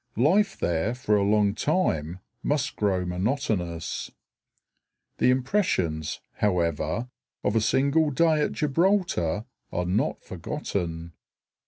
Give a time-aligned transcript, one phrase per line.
[0.17, 4.09] Life there for a long time must grow monotonous.
[5.19, 7.11] The impressions, however,
[7.43, 11.13] of a single day at Gibraltar are not forgotten.